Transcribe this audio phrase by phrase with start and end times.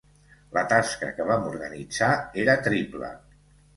[0.57, 2.11] La tasca que vam organitzar
[2.45, 3.13] era triple.